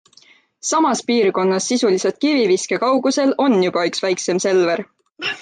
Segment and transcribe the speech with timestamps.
[0.69, 4.85] Samas piirkonnas sisuliselt kiviviske kaugusel on juba üks väiksem Selver.